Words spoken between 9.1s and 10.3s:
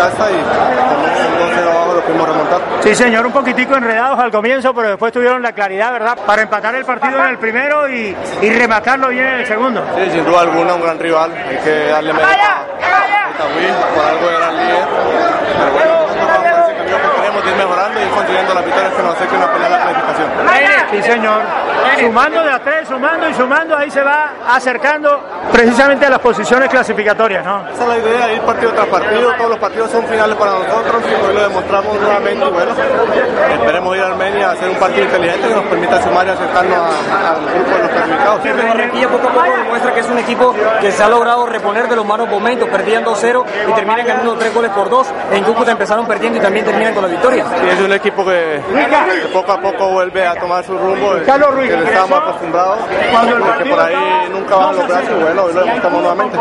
en el segundo. Sí, sin